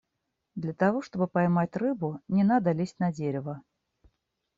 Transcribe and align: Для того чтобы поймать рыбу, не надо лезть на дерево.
Для 0.55 0.73
того 0.73 1.03
чтобы 1.03 1.27
поймать 1.27 1.75
рыбу, 1.77 2.21
не 2.27 2.43
надо 2.43 2.71
лезть 2.71 2.97
на 2.97 3.13
дерево. 3.13 3.61